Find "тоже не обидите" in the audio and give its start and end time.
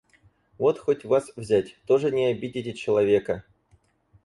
1.85-2.73